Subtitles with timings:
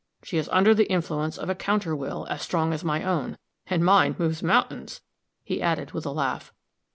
[0.23, 3.85] She is under the influence of a counter will, as strong as my own and
[3.85, 5.01] mine moves mountains,"
[5.43, 6.51] he added, with a laugh.